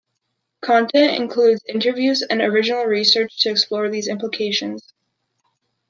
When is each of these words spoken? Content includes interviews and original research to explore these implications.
Content 0.61 1.15
includes 1.15 1.61
interviews 1.69 2.23
and 2.23 2.41
original 2.41 2.85
research 2.85 3.39
to 3.43 3.51
explore 3.51 3.87
these 3.87 4.07
implications. 4.07 4.93